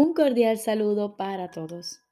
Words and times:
Un 0.00 0.14
cordial 0.14 0.58
saludo 0.58 1.16
para 1.16 1.50
todos. 1.50 2.04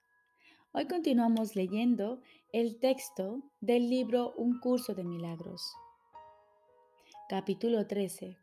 Hoy 0.72 0.88
continuamos 0.88 1.54
leyendo 1.54 2.20
el 2.52 2.80
texto 2.80 3.44
del 3.60 3.88
libro 3.88 4.34
Un 4.36 4.58
curso 4.58 4.92
de 4.92 5.04
milagros. 5.04 5.62
Capítulo 7.28 7.86
13. 7.86 8.38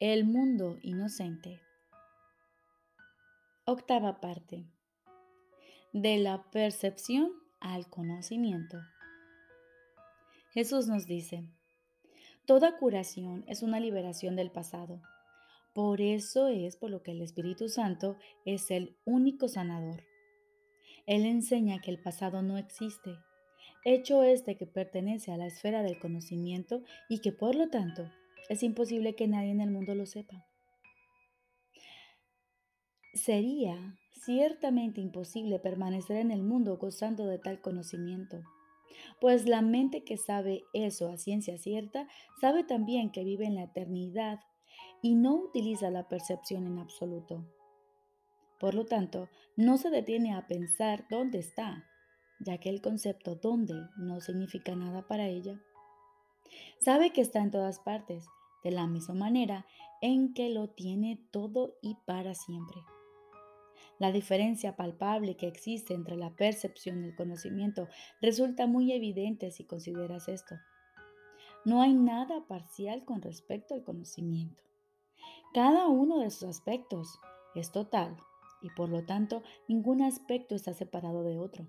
El 0.00 0.26
mundo 0.26 0.76
inocente. 0.82 1.62
Octava 3.64 4.20
parte. 4.20 4.66
De 5.94 6.18
la 6.18 6.42
percepción 6.50 7.32
al 7.58 7.88
conocimiento. 7.88 8.76
Jesús 10.52 10.88
nos 10.88 11.06
dice, 11.06 11.48
Toda 12.44 12.76
curación 12.76 13.44
es 13.46 13.62
una 13.62 13.80
liberación 13.80 14.36
del 14.36 14.50
pasado 14.50 15.00
por 15.72 16.00
eso 16.00 16.48
es 16.48 16.76
por 16.76 16.90
lo 16.90 17.02
que 17.02 17.12
el 17.12 17.22
Espíritu 17.22 17.68
Santo 17.68 18.16
es 18.44 18.70
el 18.70 18.96
único 19.04 19.48
sanador. 19.48 20.04
Él 21.06 21.24
enseña 21.24 21.80
que 21.80 21.90
el 21.90 22.02
pasado 22.02 22.42
no 22.42 22.58
existe, 22.58 23.16
hecho 23.84 24.22
este 24.22 24.56
que 24.56 24.66
pertenece 24.66 25.32
a 25.32 25.36
la 25.36 25.46
esfera 25.46 25.82
del 25.82 25.98
conocimiento 25.98 26.82
y 27.08 27.20
que 27.20 27.32
por 27.32 27.54
lo 27.54 27.68
tanto 27.68 28.10
es 28.48 28.62
imposible 28.62 29.14
que 29.14 29.28
nadie 29.28 29.50
en 29.50 29.60
el 29.60 29.70
mundo 29.70 29.94
lo 29.94 30.06
sepa. 30.06 30.46
Sería 33.14 33.96
ciertamente 34.24 35.00
imposible 35.00 35.58
permanecer 35.58 36.16
en 36.16 36.30
el 36.30 36.42
mundo 36.42 36.76
gozando 36.76 37.26
de 37.26 37.38
tal 37.38 37.60
conocimiento, 37.60 38.42
pues 39.20 39.48
la 39.48 39.62
mente 39.62 40.04
que 40.04 40.16
sabe 40.16 40.64
eso 40.72 41.08
a 41.08 41.16
ciencia 41.16 41.58
cierta 41.58 42.06
sabe 42.40 42.64
también 42.64 43.10
que 43.10 43.24
vive 43.24 43.46
en 43.46 43.54
la 43.54 43.64
eternidad 43.64 44.40
y 45.02 45.14
no 45.14 45.34
utiliza 45.34 45.90
la 45.90 46.08
percepción 46.08 46.66
en 46.66 46.78
absoluto. 46.78 47.44
Por 48.58 48.74
lo 48.74 48.84
tanto, 48.84 49.28
no 49.56 49.78
se 49.78 49.90
detiene 49.90 50.34
a 50.34 50.46
pensar 50.46 51.06
dónde 51.08 51.38
está, 51.38 51.86
ya 52.40 52.58
que 52.58 52.68
el 52.68 52.82
concepto 52.82 53.34
dónde 53.36 53.74
no 53.96 54.20
significa 54.20 54.74
nada 54.74 55.06
para 55.06 55.26
ella. 55.26 55.60
Sabe 56.78 57.10
que 57.10 57.20
está 57.20 57.40
en 57.40 57.50
todas 57.50 57.78
partes, 57.80 58.26
de 58.62 58.70
la 58.70 58.86
misma 58.86 59.14
manera 59.14 59.66
en 60.02 60.34
que 60.34 60.50
lo 60.50 60.68
tiene 60.68 61.18
todo 61.30 61.76
y 61.82 61.96
para 62.06 62.34
siempre. 62.34 62.76
La 63.98 64.12
diferencia 64.12 64.76
palpable 64.76 65.36
que 65.36 65.46
existe 65.46 65.92
entre 65.92 66.16
la 66.16 66.30
percepción 66.30 67.02
y 67.02 67.08
el 67.08 67.14
conocimiento 67.14 67.88
resulta 68.22 68.66
muy 68.66 68.92
evidente 68.92 69.50
si 69.50 69.64
consideras 69.64 70.28
esto. 70.28 70.56
No 71.66 71.82
hay 71.82 71.92
nada 71.92 72.46
parcial 72.46 73.04
con 73.04 73.20
respecto 73.20 73.74
al 73.74 73.84
conocimiento. 73.84 74.62
Cada 75.52 75.88
uno 75.88 76.20
de 76.20 76.30
sus 76.30 76.44
aspectos 76.44 77.18
es 77.56 77.72
total 77.72 78.16
y 78.62 78.70
por 78.70 78.88
lo 78.88 79.04
tanto 79.04 79.42
ningún 79.66 80.00
aspecto 80.00 80.54
está 80.54 80.74
separado 80.74 81.24
de 81.24 81.38
otro. 81.38 81.66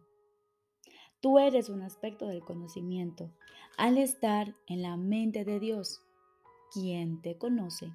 Tú 1.19 1.39
eres 1.39 1.67
un 1.69 1.81
aspecto 1.81 2.27
del 2.27 2.41
conocimiento 2.41 3.31
al 3.77 3.97
estar 3.97 4.55
en 4.67 4.83
la 4.83 4.97
mente 4.97 5.45
de 5.45 5.59
Dios, 5.59 6.03
quien 6.71 7.21
te 7.23 7.39
conoce. 7.39 7.91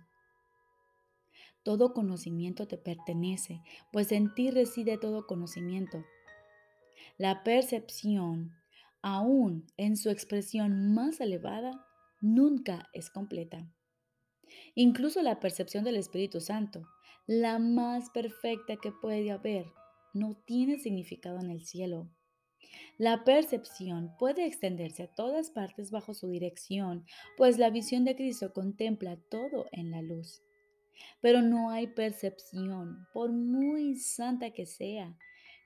Todo 1.63 1.95
conocimiento 1.95 2.67
te 2.67 2.79
pertenece, 2.79 3.63
pues 3.93 4.11
en 4.11 4.35
ti 4.35 4.51
reside 4.51 4.99
todo 4.99 5.27
conocimiento. 5.27 6.05
La 7.17 7.45
percepción, 7.45 8.57
aún 9.03 9.67
en 9.77 9.97
su 9.97 10.11
expresión 10.11 10.95
más 10.95 11.21
elevada, 11.21 11.87
nunca 12.21 12.89
es 12.93 13.09
completa. 13.09 13.69
Incluso 14.75 15.23
la 15.23 15.41
percepción 15.41 15.85
del 15.85 15.97
Espíritu 15.97 16.41
Santo, 16.41 16.87
la 17.27 17.59
más 17.59 18.11
perfecta 18.11 18.77
que 18.77 18.93
puede 18.93 19.31
haber, 19.31 19.67
no 20.15 20.37
tiene 20.47 20.79
significado 20.79 21.41
en 21.41 21.51
el 21.51 21.65
cielo. 21.65 22.09
La 22.99 23.25
percepción 23.25 24.15
puede 24.19 24.47
extenderse 24.47 25.05
a 25.05 25.15
todas 25.15 25.51
partes 25.51 25.91
bajo 25.91 26.15
su 26.15 26.29
dirección, 26.29 27.05
pues 27.37 27.59
la 27.59 27.71
visión 27.71 28.05
de 28.05 28.17
Cristo 28.17 28.53
contempla 28.53 29.19
todo 29.31 29.67
en 29.73 29.91
la 29.91 30.03
luz. 30.03 30.43
Pero 31.21 31.43
no 31.43 31.71
hay 31.71 31.89
percepción, 31.89 33.07
por 33.13 33.33
muy 33.33 33.97
santa 33.97 34.51
que 34.51 34.65
sea, 34.65 35.17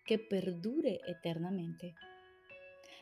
que 0.05 0.19
perdure 0.19 1.01
eternamente. 1.07 1.95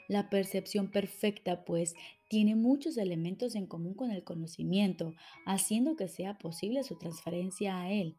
La 0.09 0.29
percepción 0.29 0.91
perfecta, 0.91 1.65
pues, 1.65 1.95
tiene 2.29 2.55
muchos 2.55 2.97
elementos 2.97 3.55
en 3.55 3.67
común 3.67 3.95
con 3.95 4.11
el 4.11 4.23
conocimiento, 4.23 5.15
haciendo 5.47 5.97
que 5.97 6.09
sea 6.09 6.39
posible 6.39 6.85
su 6.85 6.97
transferencia 6.97 7.81
a 7.81 7.91
él. 7.91 8.19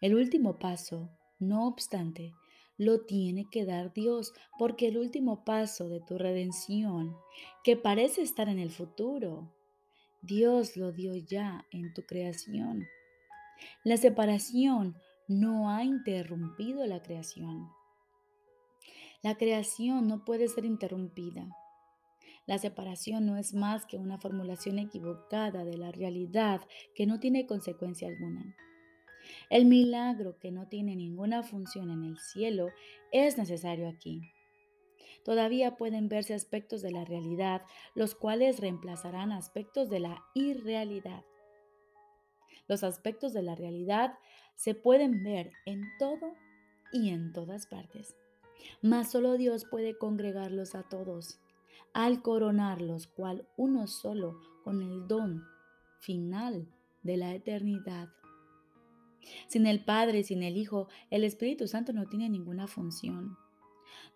El 0.00 0.14
último 0.14 0.58
paso, 0.58 1.10
no 1.38 1.66
obstante, 1.66 2.32
lo 2.78 3.04
tiene 3.04 3.48
que 3.50 3.64
dar 3.64 3.92
Dios, 3.92 4.32
porque 4.58 4.88
el 4.88 4.98
último 4.98 5.44
paso 5.44 5.88
de 5.88 6.00
tu 6.00 6.16
redención, 6.16 7.16
que 7.64 7.76
parece 7.76 8.22
estar 8.22 8.48
en 8.48 8.58
el 8.58 8.70
futuro, 8.70 9.52
Dios 10.22 10.76
lo 10.76 10.92
dio 10.92 11.14
ya 11.16 11.66
en 11.72 11.92
tu 11.92 12.02
creación. 12.02 12.86
La 13.84 13.96
separación 13.96 14.96
no 15.26 15.70
ha 15.70 15.84
interrumpido 15.84 16.86
la 16.86 17.02
creación. 17.02 17.68
La 19.22 19.36
creación 19.36 20.06
no 20.06 20.24
puede 20.24 20.48
ser 20.48 20.64
interrumpida. 20.64 21.48
La 22.48 22.56
separación 22.56 23.26
no 23.26 23.36
es 23.36 23.52
más 23.52 23.84
que 23.84 23.98
una 23.98 24.16
formulación 24.16 24.78
equivocada 24.78 25.66
de 25.66 25.76
la 25.76 25.92
realidad 25.92 26.62
que 26.94 27.04
no 27.04 27.20
tiene 27.20 27.46
consecuencia 27.46 28.08
alguna. 28.08 28.56
El 29.50 29.66
milagro 29.66 30.38
que 30.38 30.50
no 30.50 30.66
tiene 30.66 30.96
ninguna 30.96 31.42
función 31.42 31.90
en 31.90 32.04
el 32.04 32.18
cielo 32.18 32.70
es 33.12 33.36
necesario 33.36 33.86
aquí. 33.86 34.22
Todavía 35.26 35.76
pueden 35.76 36.08
verse 36.08 36.32
aspectos 36.32 36.80
de 36.80 36.90
la 36.90 37.04
realidad, 37.04 37.60
los 37.94 38.14
cuales 38.14 38.60
reemplazarán 38.60 39.30
aspectos 39.30 39.90
de 39.90 40.00
la 40.00 40.24
irrealidad. 40.34 41.24
Los 42.66 42.82
aspectos 42.82 43.34
de 43.34 43.42
la 43.42 43.56
realidad 43.56 44.14
se 44.54 44.74
pueden 44.74 45.22
ver 45.22 45.52
en 45.66 45.82
todo 45.98 46.32
y 46.94 47.10
en 47.10 47.30
todas 47.34 47.66
partes 47.66 48.16
mas 48.82 49.10
solo 49.10 49.36
Dios 49.36 49.64
puede 49.64 49.96
congregarlos 49.96 50.74
a 50.74 50.82
todos, 50.82 51.40
al 51.94 52.22
coronarlos 52.22 53.06
cual 53.06 53.46
uno 53.56 53.86
solo 53.86 54.40
con 54.64 54.82
el 54.82 55.06
don 55.08 55.42
final 56.00 56.68
de 57.02 57.16
la 57.16 57.34
eternidad. 57.34 58.08
Sin 59.46 59.66
el 59.66 59.84
Padre, 59.84 60.22
sin 60.22 60.42
el 60.42 60.56
Hijo, 60.56 60.88
el 61.10 61.24
Espíritu 61.24 61.66
Santo 61.66 61.92
no 61.92 62.06
tiene 62.06 62.28
ninguna 62.28 62.66
función. 62.66 63.36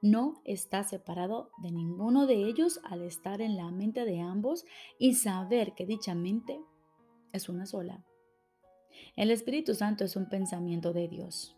No 0.00 0.42
está 0.44 0.84
separado 0.84 1.50
de 1.62 1.70
ninguno 1.70 2.26
de 2.26 2.44
ellos 2.44 2.80
al 2.84 3.02
estar 3.02 3.40
en 3.40 3.56
la 3.56 3.70
mente 3.70 4.04
de 4.04 4.20
ambos 4.20 4.64
y 4.98 5.14
saber 5.14 5.74
que 5.74 5.86
dicha 5.86 6.14
mente 6.14 6.60
es 7.32 7.48
una 7.48 7.66
sola. 7.66 8.04
El 9.16 9.30
Espíritu 9.30 9.74
Santo 9.74 10.04
es 10.04 10.16
un 10.16 10.28
pensamiento 10.28 10.92
de 10.92 11.08
Dios. 11.08 11.56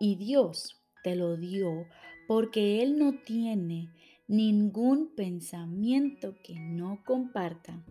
Y 0.00 0.16
Dios 0.16 0.82
te 1.02 1.16
lo 1.16 1.36
dio 1.36 1.86
porque 2.26 2.82
Él 2.82 2.98
no 2.98 3.12
tiene 3.24 3.90
ningún 4.26 5.14
pensamiento 5.14 6.34
que 6.42 6.54
no 6.58 7.02
comparta. 7.04 7.84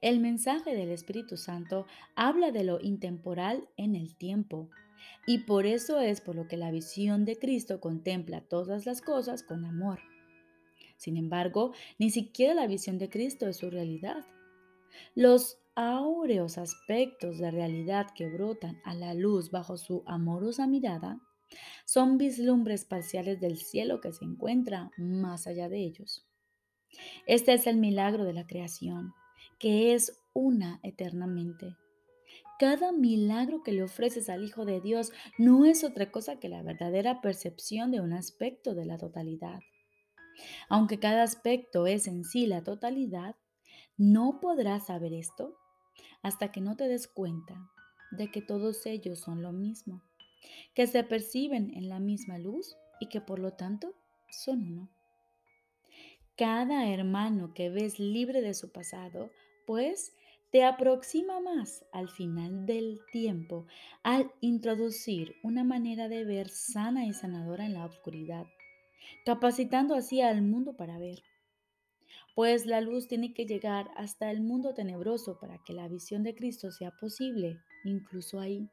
El 0.00 0.20
mensaje 0.20 0.74
del 0.74 0.90
Espíritu 0.90 1.36
Santo 1.36 1.86
habla 2.14 2.50
de 2.52 2.64
lo 2.64 2.80
intemporal 2.80 3.68
en 3.76 3.94
el 3.94 4.16
tiempo, 4.16 4.70
y 5.26 5.38
por 5.38 5.66
eso 5.66 6.00
es 6.00 6.20
por 6.20 6.36
lo 6.36 6.48
que 6.48 6.56
la 6.56 6.70
visión 6.70 7.24
de 7.24 7.36
Cristo 7.36 7.80
contempla 7.80 8.40
todas 8.40 8.86
las 8.86 9.00
cosas 9.00 9.42
con 9.42 9.64
amor. 9.64 10.00
Sin 10.96 11.16
embargo, 11.16 11.72
ni 11.98 12.10
siquiera 12.10 12.54
la 12.54 12.66
visión 12.66 12.98
de 12.98 13.08
Cristo 13.08 13.46
es 13.46 13.56
su 13.58 13.70
realidad. 13.70 14.26
Los 15.14 15.58
áureos 15.74 16.58
aspectos 16.58 17.38
de 17.38 17.50
realidad 17.50 18.08
que 18.14 18.28
brotan 18.28 18.80
a 18.84 18.94
la 18.94 19.14
luz 19.14 19.50
bajo 19.50 19.76
su 19.76 20.02
amorosa 20.06 20.66
mirada 20.66 21.20
son 21.84 22.18
vislumbres 22.18 22.84
parciales 22.84 23.40
del 23.40 23.56
cielo 23.56 24.00
que 24.00 24.12
se 24.12 24.24
encuentra 24.24 24.90
más 24.98 25.46
allá 25.46 25.68
de 25.68 25.78
ellos. 25.78 26.26
Este 27.26 27.52
es 27.54 27.66
el 27.66 27.76
milagro 27.76 28.24
de 28.24 28.32
la 28.32 28.46
creación, 28.46 29.14
que 29.58 29.94
es 29.94 30.20
una 30.32 30.80
eternamente. 30.82 31.76
Cada 32.58 32.92
milagro 32.92 33.62
que 33.62 33.72
le 33.72 33.82
ofreces 33.82 34.28
al 34.28 34.44
Hijo 34.44 34.64
de 34.64 34.80
Dios 34.80 35.12
no 35.38 35.64
es 35.64 35.84
otra 35.84 36.10
cosa 36.10 36.38
que 36.38 36.48
la 36.48 36.62
verdadera 36.62 37.20
percepción 37.20 37.90
de 37.90 38.00
un 38.00 38.12
aspecto 38.12 38.74
de 38.74 38.84
la 38.84 38.98
totalidad. 38.98 39.60
Aunque 40.68 40.98
cada 40.98 41.22
aspecto 41.22 41.86
es 41.86 42.06
en 42.06 42.24
sí 42.24 42.46
la 42.46 42.62
totalidad, 42.62 43.36
no 43.96 44.40
podrás 44.40 44.86
saber 44.86 45.12
esto 45.12 45.56
hasta 46.22 46.52
que 46.52 46.60
no 46.60 46.76
te 46.76 46.88
des 46.88 47.08
cuenta 47.08 47.70
de 48.10 48.30
que 48.30 48.42
todos 48.42 48.86
ellos 48.86 49.20
son 49.20 49.42
lo 49.42 49.52
mismo 49.52 50.02
que 50.74 50.86
se 50.86 51.04
perciben 51.04 51.72
en 51.74 51.88
la 51.88 52.00
misma 52.00 52.38
luz 52.38 52.76
y 53.00 53.08
que 53.08 53.20
por 53.20 53.38
lo 53.38 53.52
tanto 53.52 53.94
son 54.30 54.62
uno. 54.62 54.88
Cada 56.36 56.88
hermano 56.88 57.52
que 57.52 57.68
ves 57.68 57.98
libre 57.98 58.42
de 58.42 58.54
su 58.54 58.70
pasado, 58.70 59.30
pues 59.66 60.12
te 60.50 60.64
aproxima 60.64 61.40
más 61.40 61.84
al 61.92 62.08
final 62.08 62.64
del 62.64 63.00
tiempo 63.12 63.66
al 64.02 64.30
introducir 64.40 65.34
una 65.42 65.64
manera 65.64 66.08
de 66.08 66.24
ver 66.24 66.48
sana 66.48 67.04
y 67.06 67.12
sanadora 67.12 67.66
en 67.66 67.74
la 67.74 67.84
oscuridad, 67.84 68.46
capacitando 69.26 69.94
así 69.94 70.22
al 70.22 70.42
mundo 70.42 70.76
para 70.76 70.98
ver. 70.98 71.22
Pues 72.34 72.66
la 72.66 72.80
luz 72.80 73.08
tiene 73.08 73.34
que 73.34 73.44
llegar 73.44 73.90
hasta 73.96 74.30
el 74.30 74.40
mundo 74.40 74.72
tenebroso 74.74 75.38
para 75.40 75.58
que 75.66 75.72
la 75.72 75.88
visión 75.88 76.22
de 76.22 76.34
Cristo 76.34 76.70
sea 76.70 76.92
posible, 76.92 77.58
incluso 77.84 78.38
ahí. 78.38 78.70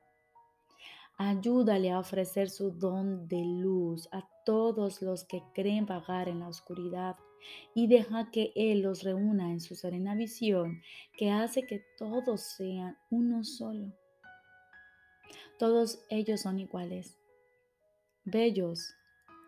Ayúdale 1.18 1.92
a 1.92 2.00
ofrecer 2.00 2.50
su 2.50 2.72
don 2.72 3.28
de 3.30 3.44
luz 3.46 4.10
a 4.12 4.28
todos 4.46 5.02
los 5.02 5.24
que 5.24 5.42
creen 5.54 5.86
vagar 5.86 6.28
en 6.28 6.42
la 6.42 6.50
oscuridad 6.50 7.16
y 7.74 7.88
deja 7.88 8.32
que 8.32 8.52
Él 8.56 8.82
los 8.82 9.04
reúna 9.04 9.52
en 9.52 9.62
su 9.62 9.76
serena 9.76 10.14
visión 10.14 10.82
que 11.18 11.32
hace 11.32 11.66
que 11.66 11.86
todos 11.98 12.42
sean 12.42 12.98
uno 13.10 13.46
solo. 13.46 13.94
Todos 15.58 16.04
ellos 16.10 16.42
son 16.42 16.60
iguales, 16.60 17.18
bellos 18.26 18.94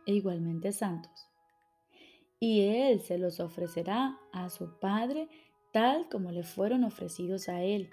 e 0.06 0.14
igualmente 0.14 0.72
santos. 0.72 1.28
Y 2.40 2.62
Él 2.62 3.02
se 3.02 3.18
los 3.18 3.42
ofrecerá 3.42 4.18
a 4.32 4.50
su 4.50 4.80
Padre 4.80 5.28
tal 5.74 6.08
como 6.08 6.32
le 6.32 6.44
fueron 6.44 6.86
ofrecidos 6.86 7.50
a 7.50 7.62
Él. 7.62 7.90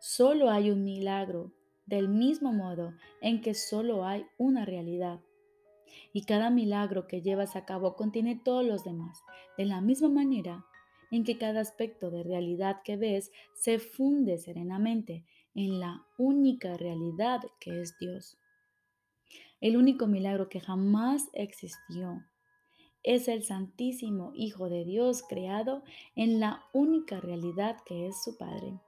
Solo 0.00 0.50
hay 0.50 0.70
un 0.70 0.84
milagro 0.84 1.52
del 1.88 2.08
mismo 2.08 2.52
modo 2.52 2.92
en 3.22 3.40
que 3.40 3.54
solo 3.54 4.04
hay 4.04 4.26
una 4.36 4.64
realidad. 4.66 5.20
Y 6.12 6.24
cada 6.24 6.50
milagro 6.50 7.06
que 7.06 7.22
llevas 7.22 7.56
a 7.56 7.64
cabo 7.64 7.96
contiene 7.96 8.36
todos 8.36 8.64
los 8.64 8.84
demás, 8.84 9.22
de 9.56 9.64
la 9.64 9.80
misma 9.80 10.10
manera 10.10 10.66
en 11.10 11.24
que 11.24 11.38
cada 11.38 11.60
aspecto 11.60 12.10
de 12.10 12.22
realidad 12.22 12.82
que 12.84 12.98
ves 12.98 13.32
se 13.54 13.78
funde 13.78 14.36
serenamente 14.36 15.24
en 15.54 15.80
la 15.80 16.04
única 16.18 16.76
realidad 16.76 17.40
que 17.58 17.80
es 17.80 17.96
Dios. 17.98 18.38
El 19.60 19.78
único 19.78 20.06
milagro 20.06 20.50
que 20.50 20.60
jamás 20.60 21.24
existió 21.32 22.22
es 23.02 23.28
el 23.28 23.44
Santísimo 23.44 24.32
Hijo 24.34 24.68
de 24.68 24.84
Dios 24.84 25.22
creado 25.26 25.82
en 26.14 26.38
la 26.38 26.64
única 26.74 27.18
realidad 27.20 27.78
que 27.86 28.08
es 28.08 28.22
su 28.22 28.36
Padre. 28.36 28.78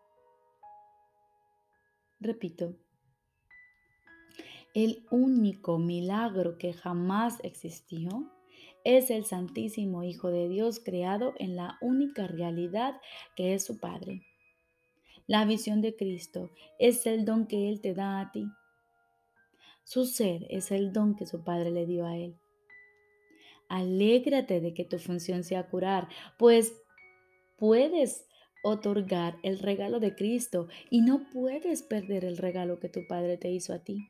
Repito, 2.20 2.76
el 4.74 5.04
único 5.10 5.78
milagro 5.78 6.58
que 6.58 6.72
jamás 6.72 7.38
existió 7.42 8.30
es 8.84 9.10
el 9.10 9.24
Santísimo 9.24 10.02
Hijo 10.02 10.30
de 10.30 10.48
Dios 10.48 10.80
creado 10.80 11.34
en 11.38 11.56
la 11.56 11.76
única 11.80 12.26
realidad 12.26 13.00
que 13.36 13.54
es 13.54 13.64
su 13.64 13.78
Padre. 13.78 14.22
La 15.26 15.44
visión 15.44 15.80
de 15.80 15.94
Cristo 15.96 16.50
es 16.78 17.06
el 17.06 17.24
don 17.24 17.46
que 17.46 17.68
Él 17.68 17.80
te 17.80 17.94
da 17.94 18.20
a 18.20 18.32
ti. 18.32 18.46
Su 19.84 20.06
ser 20.06 20.46
es 20.50 20.70
el 20.70 20.92
don 20.92 21.14
que 21.14 21.26
su 21.26 21.44
Padre 21.44 21.70
le 21.70 21.86
dio 21.86 22.06
a 22.06 22.16
Él. 22.16 22.36
Alégrate 23.68 24.60
de 24.60 24.74
que 24.74 24.84
tu 24.84 24.98
función 24.98 25.44
sea 25.44 25.68
curar, 25.68 26.08
pues 26.38 26.74
puedes 27.56 28.26
otorgar 28.62 29.38
el 29.42 29.58
regalo 29.58 30.00
de 30.00 30.14
Cristo 30.14 30.68
y 30.90 31.02
no 31.02 31.28
puedes 31.32 31.82
perder 31.82 32.24
el 32.24 32.36
regalo 32.36 32.80
que 32.80 32.88
tu 32.88 33.06
Padre 33.06 33.36
te 33.36 33.50
hizo 33.50 33.72
a 33.72 33.78
ti. 33.78 34.08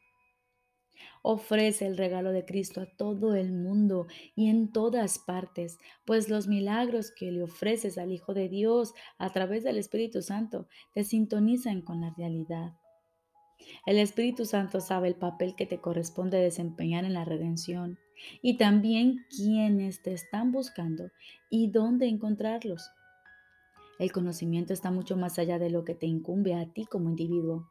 Ofrece 1.23 1.87
el 1.87 1.97
regalo 1.97 2.33
de 2.33 2.45
Cristo 2.45 2.81
a 2.81 2.87
todo 2.87 3.35
el 3.35 3.53
mundo 3.53 4.07
y 4.35 4.49
en 4.49 4.73
todas 4.73 5.19
partes, 5.19 5.79
pues 6.05 6.29
los 6.29 6.49
milagros 6.49 7.11
que 7.11 7.31
le 7.31 7.43
ofreces 7.43 7.99
al 7.99 8.13
Hijo 8.13 8.35
de 8.35 8.49
Dios 8.49 8.95
a 9.19 9.31
través 9.31 9.65
del 9.65 9.79
Espíritu 9.79 10.23
Santo 10.23 10.67
te 10.95 11.05
sintonizan 11.05 11.83
con 11.83 12.01
la 12.01 12.15
realidad. 12.17 12.75
El 13.87 13.99
Espíritu 13.99 14.45
Santo 14.45 14.81
sabe 14.81 15.09
el 15.09 15.17
papel 15.17 15.55
que 15.55 15.67
te 15.67 15.79
corresponde 15.79 16.39
desempeñar 16.39 17.05
en 17.05 17.15
la 17.15 17.25
redención 17.25 17.99
y 18.43 18.57
también 18.57 19.25
quiénes 19.35 20.03
te 20.03 20.13
están 20.13 20.53
buscando 20.53 21.11
y 21.51 21.71
dónde 21.71 22.07
encontrarlos. 22.07 22.91
El 23.99 24.13
conocimiento 24.13 24.73
está 24.73 24.91
mucho 24.91 25.17
más 25.17 25.39
allá 25.39 25.59
de 25.59 25.71
lo 25.71 25.85
que 25.85 25.95
te 25.95 26.07
incumbe 26.07 26.55
a 26.55 26.73
ti 26.73 26.87
como 26.87 27.11
individuo. 27.11 27.69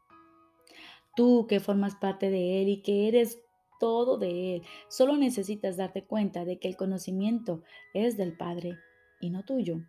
Tú 1.19 1.47
que 1.47 1.59
formas 1.59 1.95
parte 1.95 2.29
de 2.29 2.61
Él 2.61 2.69
y 2.69 2.81
que 2.81 3.09
eres 3.09 3.41
todo 3.77 4.17
de 4.17 4.55
Él, 4.55 4.61
solo 4.87 5.17
necesitas 5.17 5.75
darte 5.75 6.05
cuenta 6.05 6.45
de 6.45 6.59
que 6.59 6.69
el 6.69 6.77
conocimiento 6.77 7.61
es 7.93 8.15
del 8.15 8.37
Padre 8.37 8.77
y 9.19 9.29
no 9.29 9.43
tuyo. 9.43 9.81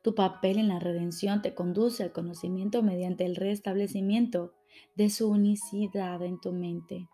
Tu 0.00 0.14
papel 0.14 0.56
en 0.56 0.68
la 0.68 0.78
redención 0.78 1.42
te 1.42 1.52
conduce 1.52 2.02
al 2.02 2.12
conocimiento 2.12 2.82
mediante 2.82 3.26
el 3.26 3.36
restablecimiento 3.36 4.54
de 4.94 5.10
su 5.10 5.28
unicidad 5.28 6.22
en 6.22 6.40
tu 6.40 6.52
mente. 6.52 7.06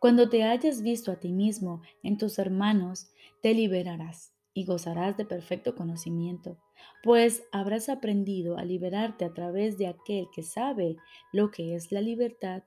Cuando 0.00 0.28
te 0.28 0.42
hayas 0.42 0.82
visto 0.82 1.12
a 1.12 1.20
ti 1.20 1.30
mismo 1.30 1.82
en 2.02 2.18
tus 2.18 2.40
hermanos, 2.40 3.12
te 3.42 3.54
liberarás 3.54 4.34
y 4.52 4.64
gozarás 4.64 5.16
de 5.16 5.24
perfecto 5.24 5.74
conocimiento, 5.74 6.58
pues 7.02 7.42
habrás 7.52 7.88
aprendido 7.88 8.58
a 8.58 8.64
liberarte 8.64 9.24
a 9.24 9.32
través 9.32 9.78
de 9.78 9.86
aquel 9.86 10.26
que 10.34 10.42
sabe 10.42 10.96
lo 11.32 11.50
que 11.50 11.74
es 11.74 11.92
la 11.92 12.00
libertad. 12.00 12.64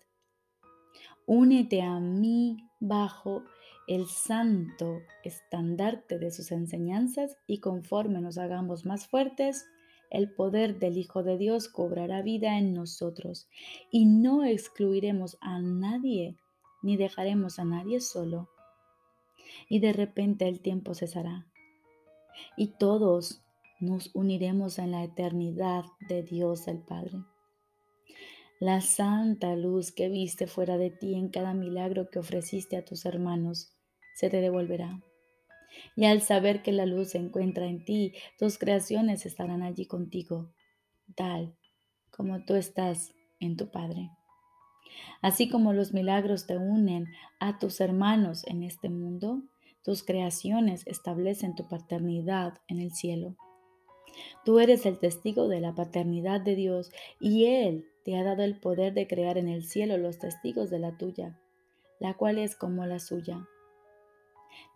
Únete 1.25 1.81
a 1.81 1.99
mí 1.99 2.69
bajo 2.79 3.43
el 3.87 4.07
santo 4.07 5.01
estandarte 5.23 6.19
de 6.19 6.31
sus 6.31 6.51
enseñanzas 6.51 7.37
y 7.47 7.59
conforme 7.59 8.21
nos 8.21 8.37
hagamos 8.37 8.85
más 8.85 9.07
fuertes, 9.07 9.65
el 10.09 10.33
poder 10.33 10.79
del 10.79 10.97
Hijo 10.97 11.23
de 11.23 11.37
Dios 11.37 11.67
cobrará 11.67 12.21
vida 12.21 12.57
en 12.57 12.73
nosotros 12.73 13.49
y 13.91 14.05
no 14.05 14.45
excluiremos 14.45 15.37
a 15.41 15.59
nadie 15.59 16.37
ni 16.81 16.97
dejaremos 16.97 17.57
a 17.59 17.65
nadie 17.65 17.99
solo. 17.99 18.49
Y 19.69 19.79
de 19.79 19.93
repente 19.93 20.47
el 20.47 20.61
tiempo 20.61 20.93
cesará 20.93 21.47
y 22.57 22.67
todos 22.77 23.41
nos 23.79 24.11
uniremos 24.13 24.79
en 24.79 24.91
la 24.91 25.03
eternidad 25.03 25.83
de 26.07 26.23
Dios 26.23 26.67
el 26.67 26.79
Padre. 26.79 27.23
La 28.59 28.79
santa 28.81 29.55
luz 29.55 29.91
que 29.91 30.07
viste 30.07 30.47
fuera 30.47 30.77
de 30.77 30.89
ti 30.89 31.15
en 31.15 31.29
cada 31.29 31.53
milagro 31.53 32.09
que 32.09 32.19
ofreciste 32.19 32.77
a 32.77 32.85
tus 32.85 33.05
hermanos 33.05 33.73
se 34.15 34.29
te 34.29 34.39
devolverá. 34.39 35.01
Y 35.95 36.05
al 36.05 36.21
saber 36.21 36.61
que 36.61 36.71
la 36.71 36.85
luz 36.85 37.09
se 37.09 37.17
encuentra 37.17 37.65
en 37.65 37.83
ti, 37.83 38.13
tus 38.37 38.57
creaciones 38.57 39.25
estarán 39.25 39.63
allí 39.63 39.85
contigo, 39.85 40.53
tal 41.15 41.55
como 42.11 42.45
tú 42.45 42.55
estás 42.55 43.13
en 43.39 43.57
tu 43.57 43.69
Padre. 43.71 44.11
Así 45.21 45.49
como 45.49 45.73
los 45.73 45.93
milagros 45.93 46.45
te 46.45 46.57
unen 46.57 47.07
a 47.39 47.57
tus 47.59 47.81
hermanos 47.81 48.45
en 48.45 48.63
este 48.63 48.89
mundo, 48.89 49.41
tus 49.83 50.03
creaciones 50.03 50.87
establecen 50.87 51.55
tu 51.55 51.67
paternidad 51.67 52.59
en 52.67 52.79
el 52.79 52.93
cielo. 52.93 53.35
Tú 54.45 54.59
eres 54.59 54.85
el 54.85 54.99
testigo 54.99 55.47
de 55.47 55.59
la 55.59 55.75
paternidad 55.75 56.41
de 56.41 56.55
Dios 56.55 56.91
y 57.19 57.45
Él 57.45 57.85
te 58.03 58.17
ha 58.17 58.23
dado 58.23 58.43
el 58.43 58.59
poder 58.59 58.93
de 58.93 59.07
crear 59.07 59.37
en 59.37 59.49
el 59.49 59.63
cielo 59.65 59.97
los 59.97 60.19
testigos 60.19 60.69
de 60.69 60.79
la 60.79 60.97
tuya, 60.97 61.39
la 61.99 62.13
cual 62.13 62.37
es 62.37 62.55
como 62.55 62.85
la 62.85 62.99
suya. 62.99 63.47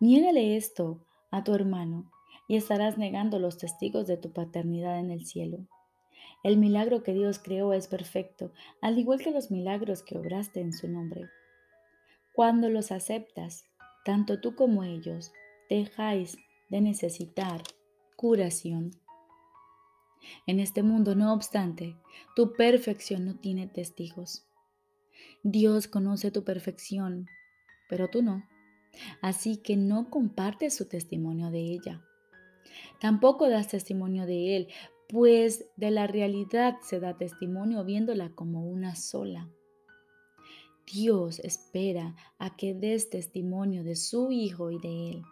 Niégale 0.00 0.56
esto 0.56 1.00
a 1.30 1.44
tu 1.44 1.54
hermano 1.54 2.10
y 2.46 2.56
estarás 2.56 2.98
negando 2.98 3.38
los 3.38 3.58
testigos 3.58 4.06
de 4.06 4.16
tu 4.16 4.32
paternidad 4.32 4.98
en 4.98 5.10
el 5.10 5.26
cielo. 5.26 5.58
El 6.42 6.56
milagro 6.56 7.02
que 7.02 7.12
Dios 7.12 7.38
creó 7.38 7.72
es 7.72 7.88
perfecto, 7.88 8.52
al 8.80 8.98
igual 8.98 9.20
que 9.20 9.30
los 9.30 9.50
milagros 9.50 10.02
que 10.02 10.16
obraste 10.16 10.60
en 10.60 10.72
su 10.72 10.88
nombre. 10.88 11.28
Cuando 12.32 12.68
los 12.70 12.92
aceptas, 12.92 13.64
tanto 14.04 14.40
tú 14.40 14.54
como 14.54 14.84
ellos 14.84 15.32
dejáis 15.68 16.36
de 16.70 16.80
necesitar 16.80 17.62
curación. 18.16 18.90
En 20.46 20.60
este 20.60 20.82
mundo, 20.82 21.14
no 21.14 21.32
obstante, 21.32 21.96
tu 22.34 22.54
perfección 22.54 23.24
no 23.24 23.36
tiene 23.36 23.66
testigos. 23.66 24.46
Dios 25.42 25.88
conoce 25.88 26.30
tu 26.30 26.44
perfección, 26.44 27.26
pero 27.88 28.08
tú 28.08 28.22
no. 28.22 28.44
Así 29.22 29.58
que 29.58 29.76
no 29.76 30.10
compartes 30.10 30.76
su 30.76 30.88
testimonio 30.88 31.50
de 31.50 31.60
ella. 31.60 32.02
Tampoco 33.00 33.48
das 33.48 33.68
testimonio 33.68 34.26
de 34.26 34.56
Él, 34.56 34.68
pues 35.08 35.64
de 35.76 35.90
la 35.90 36.06
realidad 36.06 36.76
se 36.82 37.00
da 37.00 37.16
testimonio 37.16 37.84
viéndola 37.84 38.30
como 38.34 38.66
una 38.66 38.94
sola. 38.94 39.48
Dios 40.92 41.38
espera 41.40 42.14
a 42.38 42.56
que 42.56 42.74
des 42.74 43.10
testimonio 43.10 43.84
de 43.84 43.96
su 43.96 44.32
Hijo 44.32 44.70
y 44.70 44.78
de 44.78 45.10
Él. 45.10 45.22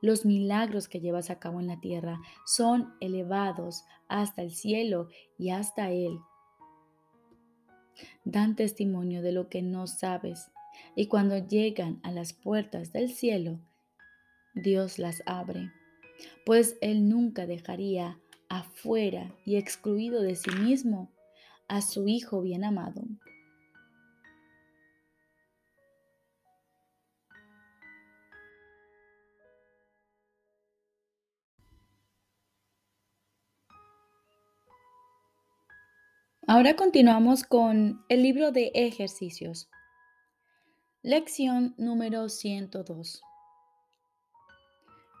Los 0.00 0.24
milagros 0.24 0.88
que 0.88 1.00
llevas 1.00 1.30
a 1.30 1.38
cabo 1.38 1.60
en 1.60 1.66
la 1.66 1.80
tierra 1.80 2.20
son 2.46 2.94
elevados 3.00 3.84
hasta 4.08 4.42
el 4.42 4.52
cielo 4.52 5.08
y 5.38 5.50
hasta 5.50 5.90
Él. 5.90 6.18
Dan 8.24 8.56
testimonio 8.56 9.22
de 9.22 9.32
lo 9.32 9.48
que 9.48 9.62
no 9.62 9.86
sabes 9.86 10.50
y 10.94 11.06
cuando 11.06 11.38
llegan 11.38 12.00
a 12.02 12.10
las 12.10 12.32
puertas 12.32 12.92
del 12.92 13.10
cielo, 13.10 13.60
Dios 14.54 14.98
las 14.98 15.22
abre, 15.26 15.70
pues 16.44 16.76
Él 16.80 17.08
nunca 17.08 17.46
dejaría 17.46 18.18
afuera 18.48 19.34
y 19.44 19.56
excluido 19.56 20.22
de 20.22 20.36
sí 20.36 20.50
mismo 20.50 21.10
a 21.68 21.80
su 21.80 22.08
Hijo 22.08 22.42
bien 22.42 22.64
amado. 22.64 23.02
Ahora 36.54 36.76
continuamos 36.76 37.44
con 37.44 38.04
el 38.10 38.22
libro 38.22 38.52
de 38.52 38.72
ejercicios. 38.74 39.70
Lección 41.00 41.74
número 41.78 42.28
102. 42.28 43.22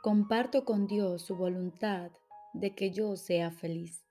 Comparto 0.02 0.66
con 0.66 0.86
Dios 0.86 1.22
su 1.22 1.34
voluntad 1.34 2.10
de 2.52 2.74
que 2.74 2.90
yo 2.90 3.16
sea 3.16 3.50
feliz. 3.50 4.04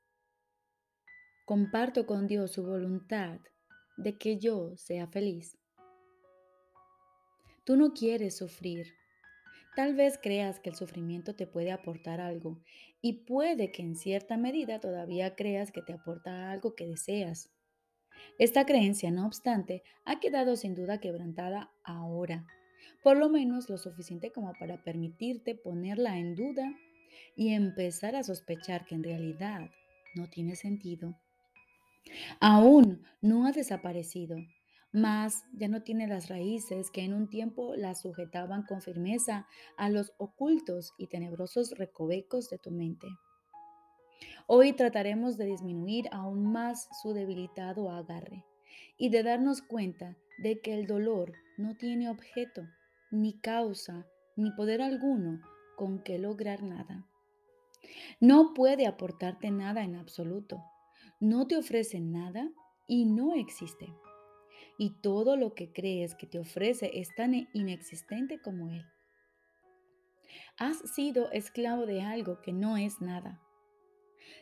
Comparto 1.46 2.08
con 2.08 2.26
Dios 2.26 2.54
su 2.54 2.64
voluntad 2.64 3.40
de 3.98 4.18
que 4.18 4.40
yo 4.40 4.76
sea 4.76 5.06
feliz. 5.06 5.60
Tú 7.66 7.76
no 7.78 7.94
quieres 7.94 8.36
sufrir. 8.36 8.96
Tal 9.76 9.96
vez 9.96 10.20
creas 10.22 10.60
que 10.60 10.70
el 10.70 10.76
sufrimiento 10.76 11.34
te 11.36 11.48
puede 11.48 11.72
aportar 11.72 12.20
algo 12.20 12.60
y 13.02 13.24
puede 13.24 13.72
que 13.72 13.82
en 13.82 13.96
cierta 13.96 14.36
medida 14.38 14.80
todavía 14.80 15.36
creas 15.36 15.72
que 15.72 15.82
te 15.82 15.94
aporta 15.94 16.52
algo 16.52 16.76
que 16.76 16.86
deseas. 16.88 17.52
Esta 18.38 18.66
creencia, 18.66 19.12
no 19.12 19.26
obstante, 19.26 19.84
ha 20.06 20.20
quedado 20.20 20.56
sin 20.56 20.76
duda 20.76 21.00
quebrantada 21.00 21.72
ahora, 21.84 22.46
por 23.04 23.18
lo 23.18 23.30
menos 23.30 23.70
lo 23.70 23.78
suficiente 23.78 24.32
como 24.32 24.54
para 24.54 24.84
permitirte 24.84 25.56
ponerla 25.56 26.18
en 26.18 26.36
duda 26.36 26.74
y 27.36 27.54
empezar 27.54 28.16
a 28.16 28.24
sospechar 28.24 28.86
que 28.86 28.96
en 28.96 29.04
realidad 29.04 29.70
no 30.16 30.30
tiene 30.30 30.56
sentido. 30.56 31.18
Aún 32.40 33.04
no 33.22 33.46
ha 33.46 33.52
desaparecido, 33.52 34.38
mas 34.92 35.46
ya 35.54 35.68
no 35.68 35.84
tiene 35.84 36.08
las 36.08 36.28
raíces 36.28 36.92
que 36.92 37.04
en 37.04 37.14
un 37.14 37.30
tiempo 37.30 37.76
la 37.76 37.96
sujetaban 37.96 38.64
con 38.64 38.82
firmeza 38.82 39.48
a 39.78 39.90
los 39.90 40.14
ocultos 40.18 40.94
y 40.98 41.08
tenebrosos 41.08 41.72
recovecos 41.78 42.50
de 42.50 42.58
tu 42.58 42.72
mente. 42.72 43.08
Hoy 44.48 44.74
trataremos 44.74 45.38
de 45.38 45.46
disminuir 45.46 46.10
aún 46.12 46.52
más 46.52 46.90
su 47.02 47.14
debilitado 47.14 47.90
agarre 47.90 48.46
y 48.98 49.10
de 49.10 49.24
darnos 49.24 49.62
cuenta 49.62 50.18
de 50.40 50.60
que 50.60 50.74
el 50.74 50.88
dolor 50.88 51.34
no 51.58 51.76
tiene 51.76 52.10
objeto, 52.10 52.64
ni 53.12 53.40
causa, 53.40 54.06
ni 54.36 54.52
poder 54.52 54.82
alguno 54.82 55.42
con 55.78 56.04
que 56.04 56.20
lograr 56.20 56.64
nada. 56.64 57.08
No 58.20 58.54
puede 58.54 58.88
aportarte 58.88 59.52
nada 59.52 59.84
en 59.84 59.96
absoluto, 59.96 60.64
no 61.20 61.48
te 61.48 61.56
ofrece 61.56 62.00
nada 62.00 62.52
y 62.88 63.06
no 63.06 63.34
existe 63.34 63.94
y 64.82 64.90
todo 64.90 65.38
lo 65.38 65.54
que 65.54 65.72
crees 65.72 66.16
que 66.16 66.26
te 66.26 66.40
ofrece 66.40 66.90
es 66.96 67.14
tan 67.14 67.36
inexistente 67.54 68.42
como 68.42 68.72
Él. 68.72 68.84
Has 70.58 70.80
sido 70.96 71.32
esclavo 71.32 71.86
de 71.86 72.02
algo 72.02 72.42
que 72.42 72.52
no 72.52 72.78
es 72.78 73.00
nada. 73.00 73.40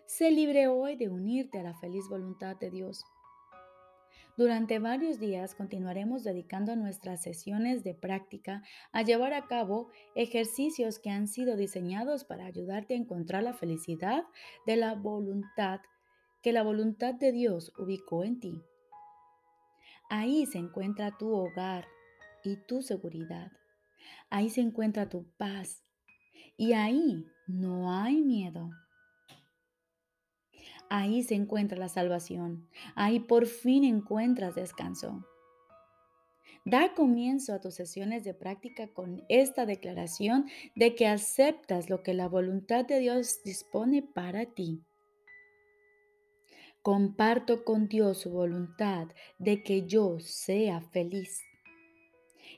Sé 0.05 0.31
libre 0.31 0.69
hoy 0.69 0.95
de 0.95 1.09
unirte 1.09 1.59
a 1.59 1.63
la 1.63 1.73
feliz 1.73 2.07
voluntad 2.07 2.55
de 2.55 2.71
Dios. 2.71 3.03
Durante 4.37 4.79
varios 4.79 5.19
días 5.19 5.55
continuaremos 5.55 6.23
dedicando 6.23 6.73
nuestras 6.77 7.21
sesiones 7.21 7.83
de 7.83 7.93
práctica 7.93 8.63
a 8.93 9.01
llevar 9.01 9.33
a 9.33 9.45
cabo 9.45 9.89
ejercicios 10.15 10.99
que 10.99 11.09
han 11.09 11.27
sido 11.27 11.57
diseñados 11.57 12.23
para 12.23 12.45
ayudarte 12.45 12.93
a 12.93 12.97
encontrar 12.97 13.43
la 13.43 13.55
felicidad 13.55 14.23
de 14.65 14.77
la 14.77 14.95
voluntad 14.95 15.81
que 16.41 16.53
la 16.53 16.63
voluntad 16.63 17.13
de 17.15 17.33
Dios 17.33 17.73
ubicó 17.77 18.23
en 18.23 18.39
ti. 18.39 18.63
Ahí 20.09 20.47
se 20.47 20.57
encuentra 20.57 21.17
tu 21.17 21.31
hogar 21.31 21.87
y 22.43 22.57
tu 22.67 22.81
seguridad. 22.81 23.51
Ahí 24.31 24.49
se 24.49 24.61
encuentra 24.61 25.07
tu 25.07 25.29
paz. 25.37 25.83
Y 26.57 26.73
ahí 26.73 27.25
no 27.47 27.93
hay 27.93 28.21
miedo. 28.21 28.71
Ahí 30.89 31.21
se 31.21 31.35
encuentra 31.35 31.77
la 31.77 31.89
salvación. 31.89 32.67
Ahí 32.95 33.19
por 33.19 33.45
fin 33.45 33.83
encuentras 33.83 34.55
descanso. 34.55 35.23
Da 36.65 36.93
comienzo 36.95 37.53
a 37.53 37.61
tus 37.61 37.75
sesiones 37.75 38.23
de 38.23 38.33
práctica 38.33 38.87
con 38.87 39.23
esta 39.29 39.65
declaración 39.65 40.47
de 40.75 40.95
que 40.95 41.07
aceptas 41.07 41.89
lo 41.89 42.01
que 42.01 42.13
la 42.13 42.27
voluntad 42.27 42.85
de 42.85 42.99
Dios 42.99 43.41
dispone 43.43 44.01
para 44.01 44.45
ti. 44.47 44.83
Comparto 46.81 47.65
con 47.65 47.89
Dios 47.89 48.19
su 48.19 48.29
voluntad 48.29 49.09
de 49.37 49.63
que 49.63 49.85
yo 49.85 50.19
sea 50.21 50.79
feliz. 50.79 51.41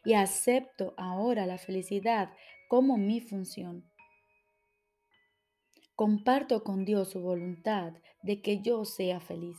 Y 0.05 0.13
acepto 0.13 0.93
ahora 0.95 1.47
la 1.47 1.57
felicidad 1.57 2.31
como 2.69 2.97
mi 2.97 3.19
función. 3.19 3.91
Comparto 5.95 6.63
con 6.63 6.85
Dios 6.85 7.09
su 7.09 7.21
voluntad 7.21 7.93
de 8.21 8.41
que 8.41 8.61
yo 8.61 8.85
sea 8.85 9.19
feliz. 9.19 9.57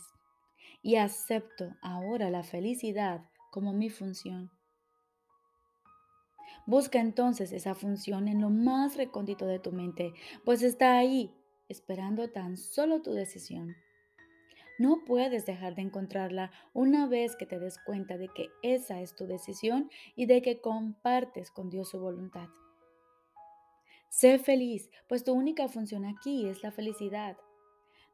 Y 0.81 0.95
acepto 0.95 1.75
ahora 1.81 2.29
la 2.29 2.43
felicidad 2.43 3.29
como 3.51 3.73
mi 3.73 3.89
función. 3.89 4.49
Busca 6.65 7.01
entonces 7.01 7.51
esa 7.51 7.75
función 7.75 8.29
en 8.29 8.39
lo 8.39 8.49
más 8.49 8.95
recóndito 8.95 9.45
de 9.45 9.59
tu 9.59 9.73
mente, 9.73 10.13
pues 10.45 10.63
está 10.63 10.97
ahí, 10.97 11.35
esperando 11.67 12.29
tan 12.29 12.55
solo 12.55 13.01
tu 13.01 13.11
decisión. 13.11 13.75
No 14.83 15.05
puedes 15.05 15.45
dejar 15.45 15.75
de 15.75 15.81
encontrarla 15.81 16.51
una 16.73 17.07
vez 17.07 17.37
que 17.37 17.45
te 17.45 17.57
des 17.57 17.77
cuenta 17.85 18.17
de 18.17 18.27
que 18.27 18.49
esa 18.63 18.99
es 18.99 19.15
tu 19.15 19.25
decisión 19.27 19.89
y 20.17 20.25
de 20.25 20.41
que 20.41 20.59
compartes 20.59 21.51
con 21.51 21.69
Dios 21.69 21.91
su 21.91 22.01
voluntad. 22.01 22.49
Sé 24.09 24.39
feliz, 24.39 24.89
pues 25.07 25.23
tu 25.23 25.31
única 25.31 25.69
función 25.69 26.03
aquí 26.03 26.49
es 26.49 26.63
la 26.63 26.73
felicidad. 26.73 27.37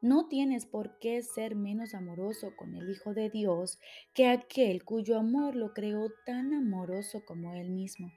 No 0.00 0.28
tienes 0.28 0.64
por 0.64 0.96
qué 1.00 1.20
ser 1.22 1.56
menos 1.56 1.92
amoroso 1.92 2.54
con 2.54 2.76
el 2.76 2.88
Hijo 2.88 3.14
de 3.14 3.30
Dios 3.30 3.80
que 4.14 4.28
aquel 4.28 4.84
cuyo 4.84 5.18
amor 5.18 5.56
lo 5.56 5.74
creó 5.74 6.12
tan 6.24 6.54
amoroso 6.54 7.24
como 7.26 7.52
Él 7.52 7.70
mismo. 7.70 8.12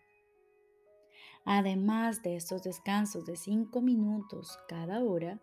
Además 1.43 2.21
de 2.21 2.35
estos 2.35 2.61
descansos 2.61 3.25
de 3.25 3.35
cinco 3.35 3.81
minutos 3.81 4.59
cada 4.67 5.03
hora, 5.03 5.41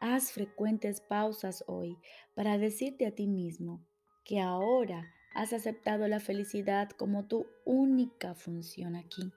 Haz 0.00 0.32
frecuentes 0.32 1.00
pausas 1.00 1.64
hoy 1.66 1.98
para 2.34 2.58
decirte 2.58 3.06
a 3.06 3.14
ti 3.14 3.26
mismo 3.26 3.84
que 4.24 4.40
ahora 4.40 5.12
has 5.34 5.52
aceptado 5.52 6.06
la 6.08 6.20
felicidad 6.20 6.90
como 6.90 7.26
tu 7.26 7.46
única 7.64 8.34
función 8.34 8.94
aquí. 8.94 9.32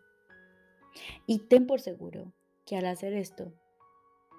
Y 1.25 1.39
ten 1.47 1.67
por 1.67 1.79
seguro 1.79 2.33
que 2.65 2.77
al 2.77 2.85
hacer 2.85 3.13
esto, 3.13 3.53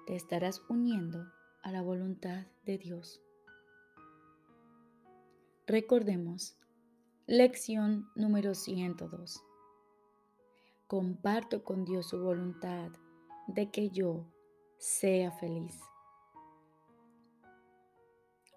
te 0.05 0.15
estarás 0.15 0.61
uniendo 0.69 1.25
a 1.63 1.71
la 1.71 1.81
voluntad 1.81 2.45
de 2.65 2.77
Dios. 2.77 3.21
Recordemos, 5.67 6.57
lección 7.27 8.09
número 8.15 8.55
102. 8.55 9.41
Comparto 10.87 11.63
con 11.63 11.85
Dios 11.85 12.09
su 12.09 12.21
voluntad 12.21 12.91
de 13.47 13.71
que 13.71 13.89
yo 13.89 14.25
sea 14.77 15.31
feliz. 15.31 15.79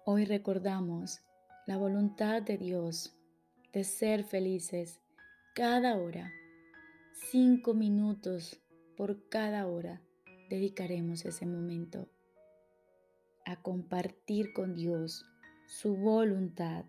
Hoy 0.07 0.25
recordamos 0.25 1.23
la 1.65 1.77
voluntad 1.77 2.43
de 2.43 2.59
Dios 2.59 3.17
de 3.73 3.83
ser 3.83 4.23
felices 4.23 5.01
cada 5.55 5.97
hora. 5.97 6.31
Cinco 7.31 7.73
minutos 7.73 8.61
por 8.95 9.27
cada 9.29 9.65
hora 9.65 10.03
dedicaremos 10.47 11.25
ese 11.25 11.47
momento 11.47 12.07
a 13.47 13.55
compartir 13.63 14.53
con 14.53 14.75
Dios 14.75 15.25
su 15.65 15.95
voluntad 15.95 16.85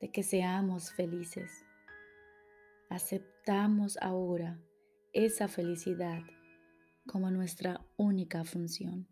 de 0.00 0.10
que 0.10 0.24
seamos 0.24 0.92
felices. 0.92 1.64
Aceptamos 2.90 3.98
ahora 3.98 4.58
esa 5.12 5.46
felicidad 5.46 6.22
como 7.06 7.30
nuestra 7.30 7.86
única 7.96 8.42
función. 8.42 9.11